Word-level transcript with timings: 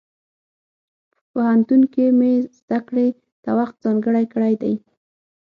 په 1.11 1.17
پوهنتون 1.31 1.81
کې 1.93 2.05
مې 2.19 2.33
زده 2.59 2.79
کړې 2.87 3.07
ته 3.43 3.49
وخت 3.59 3.75
ځانګړی 3.85 4.25
کړی 4.33 4.53
دی. 4.61 4.73